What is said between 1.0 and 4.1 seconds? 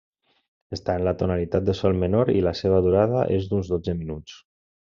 en la tonalitat de sol menor, i la seva durada és d'uns dotze